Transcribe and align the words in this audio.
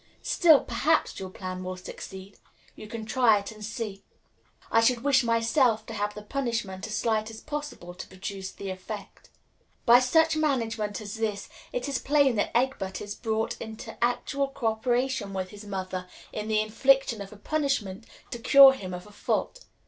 Still, 0.23 0.61
perhaps 0.61 1.19
your 1.19 1.29
plan 1.29 1.63
will 1.63 1.77
succeed. 1.77 2.39
You 2.75 2.87
can 2.87 3.05
try 3.05 3.37
it 3.37 3.51
and 3.51 3.63
see. 3.63 4.03
I 4.71 4.81
should 4.81 5.03
wish 5.03 5.23
myself 5.23 5.85
to 5.85 5.93
have 5.93 6.15
the 6.15 6.23
punishment 6.23 6.87
as 6.87 6.95
slight 6.97 7.29
as 7.29 7.39
possible 7.39 7.93
to 7.93 8.07
produce 8.07 8.49
the 8.49 8.71
effect." 8.71 9.29
By 9.85 9.99
such 9.99 10.35
management 10.35 11.01
as 11.01 11.17
this, 11.17 11.49
it 11.71 11.87
is 11.87 11.99
plain 11.99 12.35
that 12.37 12.49
Egbert 12.57 12.99
is 12.99 13.13
brought 13.13 13.55
into 13.61 13.95
actual 14.03 14.47
co 14.47 14.65
operation 14.65 15.33
with 15.35 15.51
his 15.51 15.65
mother 15.65 16.07
in 16.33 16.47
the 16.47 16.61
infliction 16.61 17.21
of 17.21 17.31
a 17.31 17.37
punishment 17.37 18.05
to 18.31 18.39
cure 18.39 18.73
him 18.73 18.95
of 18.95 19.05
a 19.05 19.11
fault. 19.11 19.65